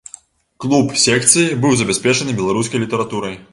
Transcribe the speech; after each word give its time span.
Клуб 0.63 0.95
секцыі 1.01 1.53
быў 1.67 1.77
забяспечаны 1.83 2.37
беларускай 2.43 2.85
літаратурай. 2.89 3.41